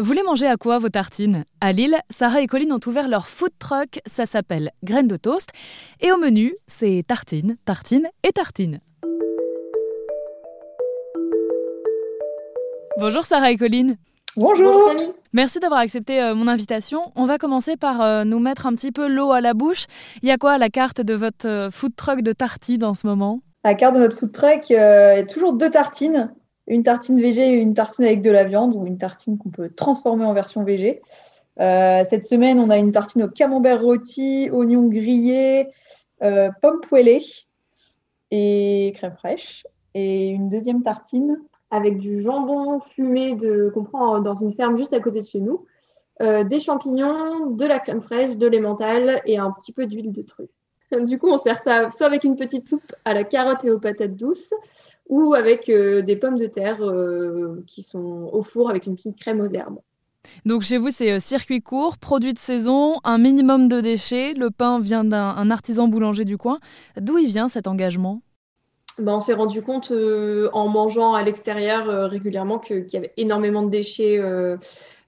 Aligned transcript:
Vous 0.00 0.12
les 0.12 0.24
mangez 0.24 0.48
à 0.48 0.56
quoi 0.56 0.80
vos 0.80 0.88
tartines? 0.88 1.44
À 1.60 1.70
Lille, 1.70 1.96
Sarah 2.10 2.40
et 2.40 2.48
Colline 2.48 2.72
ont 2.72 2.80
ouvert 2.84 3.06
leur 3.06 3.28
food 3.28 3.52
truck, 3.60 4.00
ça 4.06 4.26
s'appelle 4.26 4.72
Graines 4.82 5.06
de 5.06 5.16
toast. 5.16 5.50
Et 6.00 6.10
au 6.10 6.16
menu, 6.16 6.56
c'est 6.66 7.04
tartines, 7.06 7.56
tartines 7.64 8.08
et 8.24 8.32
tartines. 8.32 8.80
Bonjour 12.98 13.24
Sarah 13.24 13.52
et 13.52 13.56
Colline. 13.56 13.96
Bonjour. 14.36 14.90
Merci 15.32 15.60
d'avoir 15.60 15.78
accepté 15.78 16.20
euh, 16.20 16.34
mon 16.34 16.48
invitation. 16.48 17.12
On 17.14 17.24
va 17.24 17.38
commencer 17.38 17.76
par 17.76 18.02
euh, 18.02 18.24
nous 18.24 18.40
mettre 18.40 18.66
un 18.66 18.74
petit 18.74 18.90
peu 18.90 19.06
l'eau 19.06 19.30
à 19.30 19.40
la 19.40 19.54
bouche. 19.54 19.84
Il 20.22 20.28
y 20.28 20.32
a 20.32 20.38
quoi 20.38 20.54
à 20.54 20.58
la 20.58 20.70
carte 20.70 21.02
de 21.02 21.14
votre 21.14 21.46
euh, 21.46 21.70
food 21.70 21.94
truck 21.94 22.22
de 22.22 22.32
tartines 22.32 22.82
en 22.82 22.94
ce 22.94 23.06
moment? 23.06 23.42
La 23.62 23.76
carte 23.76 23.94
de 23.94 24.00
notre 24.00 24.18
food 24.18 24.32
truck, 24.32 24.72
a 24.72 25.22
toujours 25.22 25.52
deux 25.52 25.70
tartines 25.70 26.34
une 26.66 26.82
tartine 26.82 27.20
VG 27.20 27.42
et 27.42 27.52
une 27.52 27.74
tartine 27.74 28.04
avec 28.04 28.22
de 28.22 28.30
la 28.30 28.44
viande 28.44 28.74
ou 28.74 28.86
une 28.86 28.98
tartine 28.98 29.38
qu'on 29.38 29.50
peut 29.50 29.70
transformer 29.70 30.24
en 30.24 30.32
version 30.32 30.64
VG. 30.64 31.02
Euh, 31.60 32.02
cette 32.08 32.26
semaine, 32.26 32.58
on 32.58 32.70
a 32.70 32.78
une 32.78 32.92
tartine 32.92 33.24
au 33.24 33.28
camembert 33.28 33.82
rôti, 33.82 34.48
oignons 34.52 34.88
grillés, 34.88 35.68
euh, 36.22 36.50
pommes 36.62 36.80
poêlées 36.80 37.24
et 38.30 38.92
crème 38.96 39.14
fraîche. 39.16 39.66
Et 39.94 40.28
une 40.28 40.48
deuxième 40.48 40.82
tartine 40.82 41.38
avec 41.70 41.98
du 41.98 42.22
jambon 42.22 42.80
fumé 42.80 43.36
qu'on 43.72 43.84
prend 43.84 44.20
dans 44.20 44.34
une 44.34 44.54
ferme 44.54 44.76
juste 44.76 44.92
à 44.92 45.00
côté 45.00 45.20
de 45.20 45.26
chez 45.26 45.40
nous, 45.40 45.66
euh, 46.22 46.44
des 46.44 46.60
champignons, 46.60 47.50
de 47.50 47.64
la 47.64 47.78
crème 47.78 48.00
fraîche, 48.00 48.36
de 48.36 48.46
l'emmental 48.46 49.20
et 49.24 49.38
un 49.38 49.50
petit 49.50 49.72
peu 49.72 49.86
d'huile 49.86 50.12
de 50.12 50.22
truffe. 50.22 50.50
Du 51.06 51.18
coup, 51.18 51.28
on 51.28 51.38
sert 51.38 51.58
ça 51.58 51.90
soit 51.90 52.06
avec 52.06 52.24
une 52.24 52.36
petite 52.36 52.66
soupe 52.66 52.94
à 53.04 53.14
la 53.14 53.24
carotte 53.24 53.64
et 53.64 53.70
aux 53.70 53.78
patates 53.78 54.16
douces, 54.16 54.52
ou 55.08 55.34
avec 55.34 55.68
euh, 55.68 56.02
des 56.02 56.16
pommes 56.16 56.38
de 56.38 56.46
terre 56.46 56.82
euh, 56.82 57.62
qui 57.66 57.82
sont 57.82 58.30
au 58.32 58.42
four 58.42 58.70
avec 58.70 58.86
une 58.86 58.96
petite 58.96 59.16
crème 59.16 59.40
aux 59.40 59.48
herbes. 59.48 59.78
Donc 60.46 60.62
chez 60.62 60.78
vous, 60.78 60.90
c'est 60.90 61.12
euh, 61.12 61.20
circuit 61.20 61.60
court, 61.60 61.98
produit 61.98 62.32
de 62.32 62.38
saison, 62.38 62.96
un 63.04 63.18
minimum 63.18 63.68
de 63.68 63.80
déchets. 63.80 64.32
Le 64.32 64.50
pain 64.50 64.80
vient 64.80 65.04
d'un 65.04 65.50
artisan 65.50 65.88
boulanger 65.88 66.24
du 66.24 66.38
coin. 66.38 66.58
D'où 66.98 67.18
il 67.18 67.26
vient 67.26 67.48
cet 67.48 67.66
engagement? 67.66 68.18
Ben, 68.98 69.14
on 69.14 69.20
s'est 69.20 69.34
rendu 69.34 69.60
compte 69.60 69.92
en 70.52 70.68
mangeant 70.68 71.14
à 71.14 71.24
l'extérieur 71.24 72.08
régulièrement 72.08 72.60
qu'il 72.60 72.86
y 72.92 72.96
avait 72.96 73.12
énormément 73.16 73.64
de 73.64 73.68
déchets 73.68 74.22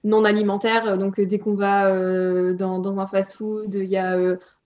non 0.03 0.25
alimentaires. 0.25 0.97
Donc 0.97 1.21
dès 1.21 1.39
qu'on 1.39 1.53
va 1.53 1.89
dans, 2.53 2.79
dans, 2.79 2.99
un 2.99 3.07
fast-food, 3.07 3.73
il 3.73 3.85
y 3.85 3.95
a 3.95 4.17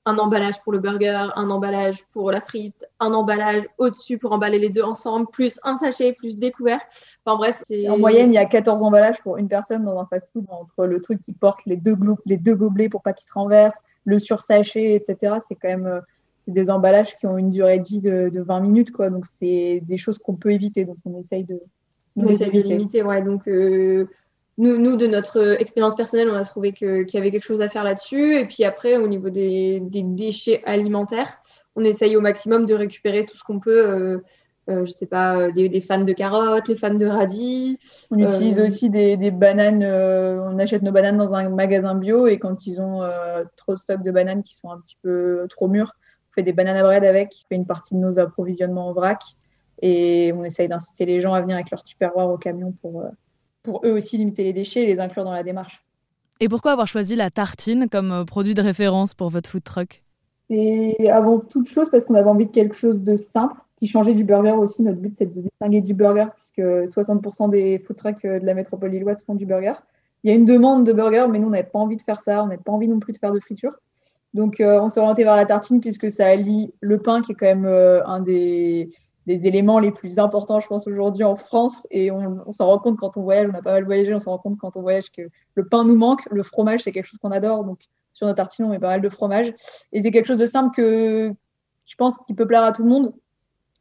un 0.05 0.17
emballage 0.17 0.61
pour 0.63 0.71
le 0.71 0.79
burger, 0.79 1.27
un 1.35 1.49
emballage 1.49 2.03
pour 2.11 2.31
la 2.31 2.41
frite, 2.41 2.85
un 2.99 3.13
emballage 3.13 3.67
au-dessus 3.77 4.17
pour 4.17 4.31
emballer 4.31 4.57
les 4.57 4.69
deux 4.69 4.81
ensemble, 4.81 5.27
plus 5.31 5.59
un 5.63 5.77
sachet, 5.77 6.13
plus 6.13 6.37
découvert. 6.37 6.81
Enfin 7.23 7.37
bref, 7.37 7.57
c'est... 7.63 7.87
En 7.87 7.99
moyenne, 7.99 8.31
il 8.31 8.35
y 8.35 8.39
a 8.39 8.45
14 8.45 8.81
emballages 8.81 9.21
pour 9.21 9.37
une 9.37 9.47
personne 9.47 9.85
dans 9.85 9.99
un 9.99 10.05
fast-food, 10.05 10.45
entre 10.49 10.85
le 10.87 11.01
truc 11.01 11.21
qui 11.21 11.33
porte 11.33 11.59
les 11.65 11.77
deux, 11.77 11.95
les 12.25 12.37
deux 12.37 12.55
gobelets 12.55 12.89
pour 12.89 13.03
pas 13.03 13.13
qu'ils 13.13 13.27
se 13.27 13.33
renversent, 13.33 13.79
le 14.05 14.17
sursachet, 14.17 14.95
etc. 14.95 15.35
C'est 15.47 15.55
quand 15.55 15.69
même 15.69 15.85
euh, 15.85 16.01
c'est 16.39 16.51
des 16.51 16.71
emballages 16.71 17.17
qui 17.19 17.27
ont 17.27 17.37
une 17.37 17.51
durée 17.51 17.77
de 17.77 17.87
vie 17.87 18.01
de, 18.01 18.31
20 18.33 18.59
minutes, 18.61 18.91
quoi. 18.91 19.11
Donc 19.11 19.27
c'est 19.27 19.81
des 19.83 19.97
choses 19.97 20.17
qu'on 20.17 20.35
peut 20.35 20.51
éviter. 20.51 20.85
Donc 20.85 20.97
on 21.05 21.19
essaye 21.19 21.43
de... 21.43 21.61
On 22.15 22.25
essaye 22.25 22.51
de 22.51 22.61
limiter, 22.61 23.03
ouais. 23.03 23.21
Donc... 23.21 23.47
Euh, 23.47 24.07
nous, 24.57 24.97
de 24.97 25.07
notre 25.07 25.59
expérience 25.59 25.95
personnelle, 25.95 26.29
on 26.29 26.35
a 26.35 26.43
trouvé 26.43 26.73
qu'il 26.73 27.07
y 27.11 27.17
avait 27.17 27.31
quelque 27.31 27.43
chose 27.45 27.61
à 27.61 27.69
faire 27.69 27.83
là-dessus. 27.83 28.35
Et 28.35 28.45
puis 28.45 28.63
après, 28.63 28.97
au 28.97 29.07
niveau 29.07 29.29
des, 29.29 29.81
déchets 29.81 30.61
alimentaires, 30.65 31.37
on 31.75 31.83
essaye 31.83 32.15
au 32.17 32.21
maximum 32.21 32.65
de 32.65 32.73
récupérer 32.73 33.25
tout 33.25 33.37
ce 33.37 33.43
qu'on 33.43 33.59
peut. 33.59 33.87
Euh, 33.87 34.17
euh, 34.69 34.85
je 34.85 34.91
sais 34.91 35.07
pas, 35.07 35.47
les, 35.47 35.81
fans 35.81 36.03
de 36.03 36.13
carottes, 36.13 36.67
les 36.67 36.75
fans 36.75 36.93
de 36.93 37.05
radis. 37.05 37.79
On 38.11 38.19
utilise 38.19 38.59
euh, 38.59 38.67
aussi 38.67 38.89
des, 38.89 39.17
bananes. 39.31 39.83
on 39.83 40.59
achète 40.59 40.83
nos 40.83 40.91
bananes 40.91 41.17
dans 41.17 41.33
un 41.33 41.49
magasin 41.49 41.95
bio 41.95 42.27
et 42.27 42.37
quand 42.37 42.67
ils 42.67 42.79
ont 42.79 43.01
trop 43.55 43.73
de 43.73 43.79
stock 43.79 44.03
de 44.03 44.11
bananes 44.11 44.43
qui 44.43 44.55
sont 44.55 44.69
un 44.69 44.79
petit 44.79 44.97
peu 45.01 45.47
trop 45.49 45.67
mûres, 45.69 45.93
on 46.29 46.33
fait 46.35 46.43
des 46.43 46.53
bananes 46.53 46.77
à 46.77 46.83
bread 46.83 47.03
avec, 47.03 47.29
on 47.33 47.47
fait 47.49 47.55
une 47.55 47.65
partie 47.65 47.95
de 47.95 47.99
nos 47.99 48.19
approvisionnements 48.19 48.89
en 48.89 48.93
vrac 48.93 49.23
et 49.81 50.31
on 50.35 50.43
essaye 50.43 50.67
d'inciter 50.67 51.05
les 51.05 51.21
gens 51.21 51.33
à 51.33 51.41
venir 51.41 51.55
avec 51.55 51.71
leur 51.71 51.83
tupperware 51.83 52.29
au 52.29 52.37
camion 52.37 52.73
pour 52.81 53.03
pour 53.63 53.81
eux 53.85 53.91
aussi 53.91 54.17
limiter 54.17 54.43
les 54.43 54.53
déchets 54.53 54.83
et 54.83 54.85
les 54.85 54.99
inclure 54.99 55.23
dans 55.23 55.33
la 55.33 55.43
démarche. 55.43 55.83
Et 56.39 56.49
pourquoi 56.49 56.71
avoir 56.71 56.87
choisi 56.87 57.15
la 57.15 57.29
tartine 57.29 57.87
comme 57.87 58.11
euh, 58.11 58.25
produit 58.25 58.55
de 58.55 58.61
référence 58.61 59.13
pour 59.13 59.29
votre 59.29 59.47
food 59.47 59.63
truck? 59.63 60.01
C'est 60.49 61.09
avant 61.09 61.39
toute 61.39 61.69
chose 61.69 61.87
parce 61.91 62.03
qu'on 62.03 62.15
avait 62.15 62.29
envie 62.29 62.47
de 62.47 62.51
quelque 62.51 62.75
chose 62.75 62.99
de 62.99 63.15
simple 63.15 63.55
qui 63.77 63.87
changeait 63.87 64.15
du 64.15 64.23
burger 64.23 64.51
aussi. 64.51 64.81
Notre 64.81 64.99
but, 64.99 65.15
c'est 65.15 65.31
de 65.33 65.39
distinguer 65.39 65.81
du 65.81 65.93
burger 65.93 66.25
puisque 66.35 66.67
60% 66.97 67.51
des 67.51 67.77
food 67.79 67.95
trucks 67.95 68.25
euh, 68.25 68.39
de 68.39 68.45
la 68.45 68.55
métropole 68.55 68.89
lilloise 68.89 69.23
font 69.23 69.35
du 69.35 69.45
burger. 69.45 69.73
Il 70.23 70.31
y 70.31 70.33
a 70.33 70.35
une 70.35 70.45
demande 70.45 70.83
de 70.83 70.93
burger, 70.93 71.27
mais 71.29 71.37
nous, 71.37 71.47
on 71.47 71.51
n'avait 71.51 71.63
pas 71.63 71.79
envie 71.79 71.95
de 71.95 72.01
faire 72.01 72.19
ça. 72.19 72.43
On 72.43 72.47
n'avait 72.47 72.61
pas 72.61 72.71
envie 72.71 72.87
non 72.87 72.99
plus 72.99 73.13
de 73.13 73.19
faire 73.19 73.33
de 73.33 73.39
friture. 73.39 73.73
Donc, 74.33 74.61
euh, 74.61 74.81
on 74.81 74.89
s'est 74.89 74.99
orienté 74.99 75.23
vers 75.23 75.35
la 75.35 75.45
tartine 75.45 75.79
puisque 75.79 76.09
ça 76.09 76.25
allie 76.25 76.73
le 76.79 76.97
pain, 76.97 77.21
qui 77.21 77.33
est 77.33 77.35
quand 77.35 77.45
même 77.45 77.65
un 77.65 78.19
des, 78.19 78.89
des 79.27 79.45
éléments 79.45 79.79
les 79.79 79.91
plus 79.91 80.19
importants, 80.19 80.59
je 80.59 80.67
pense, 80.67 80.87
aujourd'hui 80.87 81.23
en 81.23 81.35
France. 81.35 81.87
Et 81.91 82.11
on, 82.11 82.51
s'en 82.51 82.67
rend 82.67 82.79
compte 82.79 82.97
quand 82.97 83.17
on 83.17 83.21
voyage, 83.21 83.49
on 83.51 83.57
a 83.57 83.61
pas 83.61 83.73
mal 83.73 83.85
voyagé, 83.85 84.13
on 84.13 84.19
s'en 84.19 84.31
rend 84.31 84.37
compte 84.39 84.57
quand 84.57 84.75
on 84.75 84.81
voyage 84.81 85.11
que 85.11 85.23
le 85.55 85.67
pain 85.67 85.83
nous 85.83 85.95
manque, 85.95 86.25
le 86.31 86.43
fromage, 86.43 86.81
c'est 86.83 86.91
quelque 86.91 87.05
chose 87.05 87.19
qu'on 87.19 87.31
adore. 87.31 87.63
Donc, 87.63 87.79
sur 88.13 88.27
notre 88.27 88.37
tartine, 88.37 88.65
on 88.65 88.69
met 88.69 88.79
pas 88.79 88.87
mal 88.87 89.01
de 89.01 89.09
fromage. 89.09 89.53
Et 89.93 90.01
c'est 90.01 90.11
quelque 90.11 90.25
chose 90.25 90.37
de 90.37 90.45
simple 90.45 90.75
que 90.75 91.31
je 91.85 91.95
pense 91.95 92.17
qui 92.27 92.33
peut 92.33 92.47
plaire 92.47 92.63
à 92.63 92.71
tout 92.71 92.83
le 92.83 92.89
monde, 92.89 93.13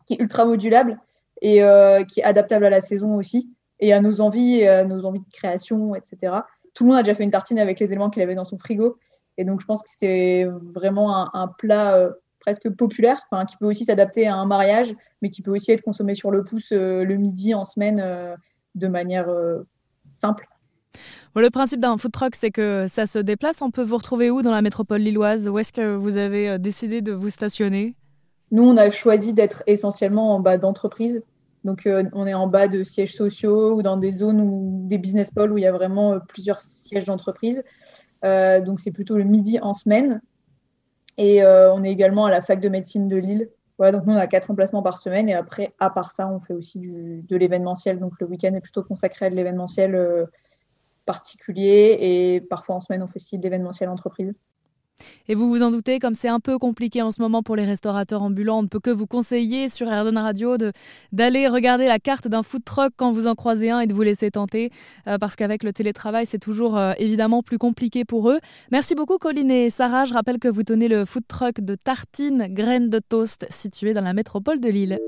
qui 0.06 0.14
est 0.14 0.20
ultra 0.20 0.44
modulable 0.44 1.00
et 1.42 1.62
euh, 1.62 2.04
qui 2.04 2.20
est 2.20 2.24
adaptable 2.24 2.66
à 2.66 2.70
la 2.70 2.80
saison 2.80 3.16
aussi, 3.16 3.48
et 3.78 3.92
à 3.92 4.00
nos 4.00 4.20
envies, 4.20 4.60
et 4.60 4.68
à 4.68 4.84
nos 4.84 5.04
envies 5.06 5.20
de 5.20 5.30
création, 5.32 5.94
etc. 5.94 6.34
Tout 6.74 6.84
le 6.84 6.90
monde 6.90 6.98
a 6.98 7.02
déjà 7.02 7.14
fait 7.14 7.24
une 7.24 7.30
tartine 7.30 7.58
avec 7.58 7.80
les 7.80 7.86
éléments 7.86 8.10
qu'il 8.10 8.22
avait 8.22 8.34
dans 8.34 8.44
son 8.44 8.58
frigo. 8.58 8.98
Et 9.38 9.44
donc, 9.44 9.60
je 9.60 9.66
pense 9.66 9.82
que 9.82 9.88
c'est 9.90 10.44
vraiment 10.44 11.34
un, 11.34 11.48
plat 11.48 11.94
euh, 11.94 12.10
presque 12.40 12.68
populaire, 12.70 13.20
qui 13.48 13.56
peut 13.58 13.66
aussi 13.66 13.84
s'adapter 13.84 14.26
à 14.26 14.34
un 14.34 14.46
mariage, 14.46 14.94
mais 15.22 15.28
qui 15.28 15.42
peut 15.42 15.52
aussi 15.52 15.70
être 15.72 15.82
consommé 15.82 16.14
sur 16.14 16.30
le 16.30 16.42
pouce 16.42 16.72
euh, 16.72 17.04
le 17.04 17.16
midi 17.16 17.54
en 17.54 17.64
semaine 17.64 18.00
euh, 18.02 18.34
de 18.74 18.88
manière 18.88 19.28
euh, 19.28 19.66
simple. 20.12 20.48
le 21.36 21.50
principe 21.50 21.80
d'un 21.80 21.96
food 21.98 22.12
truck, 22.12 22.34
c'est 22.34 22.50
que 22.50 22.86
ça 22.88 23.06
se 23.06 23.18
déplace. 23.18 23.62
On 23.62 23.70
peut 23.70 23.82
vous 23.82 23.98
retrouver 23.98 24.30
où 24.30 24.42
dans 24.42 24.50
la 24.50 24.62
métropole 24.62 25.00
lilloise? 25.00 25.48
Où 25.48 25.58
est-ce 25.58 25.72
que 25.72 25.94
vous 25.94 26.16
avez 26.16 26.58
décidé 26.58 27.02
de 27.02 27.12
vous 27.12 27.30
stationner? 27.30 27.94
Nous, 28.50 28.64
on 28.64 28.76
a 28.76 28.90
choisi 28.90 29.32
d'être 29.32 29.62
essentiellement 29.66 30.34
en 30.34 30.40
bas 30.40 30.56
d'entreprise. 30.56 31.22
Donc, 31.62 31.86
on 31.86 32.26
est 32.26 32.34
en 32.34 32.46
bas 32.46 32.68
de 32.68 32.84
sièges 32.84 33.14
sociaux 33.14 33.74
ou 33.74 33.82
dans 33.82 33.98
des 33.98 34.12
zones 34.12 34.40
ou 34.40 34.80
des 34.88 34.96
business 34.96 35.30
halls 35.36 35.52
où 35.52 35.58
il 35.58 35.62
y 35.62 35.66
a 35.66 35.72
vraiment 35.72 36.18
plusieurs 36.18 36.62
sièges 36.62 37.04
d'entreprise. 37.04 37.62
donc, 38.22 38.80
c'est 38.80 38.90
plutôt 38.90 39.18
le 39.18 39.24
midi 39.24 39.60
en 39.60 39.74
semaine. 39.74 40.20
Et 41.16 41.42
euh, 41.42 41.72
on 41.72 41.82
est 41.82 41.90
également 41.90 42.26
à 42.26 42.30
la 42.30 42.42
fac 42.42 42.60
de 42.60 42.68
médecine 42.68 43.08
de 43.08 43.16
Lille. 43.16 43.48
donc 43.78 44.06
nous, 44.06 44.14
on 44.14 44.16
a 44.16 44.26
quatre 44.26 44.50
emplacements 44.50 44.82
par 44.82 44.98
semaine. 44.98 45.28
Et 45.28 45.34
après, 45.34 45.74
à 45.78 45.90
part 45.90 46.10
ça, 46.10 46.28
on 46.28 46.40
fait 46.40 46.54
aussi 46.54 46.80
de 46.80 47.36
l'événementiel. 47.36 47.98
Donc 47.98 48.12
le 48.20 48.26
week-end 48.26 48.54
est 48.54 48.60
plutôt 48.60 48.82
consacré 48.82 49.26
à 49.26 49.30
de 49.30 49.34
l'événementiel 49.34 49.94
euh, 49.94 50.26
particulier. 51.06 51.98
Et 52.00 52.40
parfois 52.40 52.76
en 52.76 52.80
semaine, 52.80 53.02
on 53.02 53.06
fait 53.06 53.16
aussi 53.16 53.38
de 53.38 53.42
l'événementiel 53.42 53.88
entreprise. 53.88 54.32
Et 55.28 55.34
vous 55.34 55.48
vous 55.48 55.62
en 55.62 55.70
doutez, 55.70 55.98
comme 55.98 56.14
c'est 56.14 56.28
un 56.28 56.40
peu 56.40 56.58
compliqué 56.58 57.02
en 57.02 57.10
ce 57.10 57.20
moment 57.20 57.42
pour 57.42 57.56
les 57.56 57.64
restaurateurs 57.64 58.22
ambulants, 58.22 58.58
on 58.58 58.62
ne 58.62 58.68
peut 58.68 58.80
que 58.80 58.90
vous 58.90 59.06
conseiller 59.06 59.68
sur 59.68 59.88
Ardon 59.88 60.20
Radio 60.20 60.56
d'aller 61.12 61.48
regarder 61.48 61.86
la 61.86 61.98
carte 61.98 62.28
d'un 62.28 62.42
food 62.42 62.64
truck 62.64 62.92
quand 62.96 63.12
vous 63.12 63.26
en 63.26 63.34
croisez 63.34 63.70
un 63.70 63.80
et 63.80 63.86
de 63.86 63.94
vous 63.94 64.02
laisser 64.02 64.30
tenter, 64.30 64.70
euh, 65.06 65.18
parce 65.18 65.36
qu'avec 65.36 65.62
le 65.62 65.72
télétravail, 65.72 66.26
c'est 66.26 66.38
toujours 66.38 66.76
euh, 66.76 66.92
évidemment 66.98 67.42
plus 67.42 67.58
compliqué 67.58 68.04
pour 68.04 68.30
eux. 68.30 68.38
Merci 68.70 68.94
beaucoup 68.94 69.18
Colline 69.18 69.50
et 69.50 69.70
Sarah. 69.70 70.04
Je 70.04 70.14
rappelle 70.14 70.38
que 70.38 70.48
vous 70.48 70.62
tenez 70.62 70.88
le 70.88 71.04
food 71.04 71.24
truck 71.28 71.60
de 71.60 71.74
tartines 71.74 72.46
graines 72.50 72.90
de 72.90 72.98
toast 72.98 73.46
situé 73.50 73.94
dans 73.94 74.02
la 74.02 74.12
métropole 74.12 74.60
de 74.60 74.68
Lille. 74.68 74.98